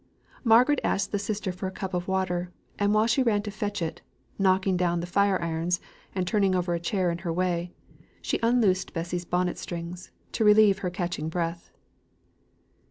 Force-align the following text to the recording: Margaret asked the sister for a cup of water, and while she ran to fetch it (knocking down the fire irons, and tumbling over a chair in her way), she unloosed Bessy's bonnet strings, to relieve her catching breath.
Margaret 0.43 0.81
asked 0.83 1.11
the 1.11 1.19
sister 1.19 1.51
for 1.51 1.67
a 1.67 1.71
cup 1.71 1.93
of 1.93 2.07
water, 2.07 2.51
and 2.79 2.91
while 2.91 3.05
she 3.05 3.21
ran 3.21 3.43
to 3.43 3.51
fetch 3.51 3.83
it 3.83 4.01
(knocking 4.39 4.75
down 4.75 4.99
the 4.99 5.05
fire 5.05 5.39
irons, 5.39 5.79
and 6.15 6.25
tumbling 6.27 6.55
over 6.55 6.73
a 6.73 6.79
chair 6.79 7.11
in 7.11 7.19
her 7.19 7.31
way), 7.31 7.71
she 8.19 8.39
unloosed 8.41 8.93
Bessy's 8.93 9.25
bonnet 9.25 9.59
strings, 9.59 10.09
to 10.31 10.43
relieve 10.43 10.79
her 10.79 10.89
catching 10.89 11.29
breath. 11.29 11.71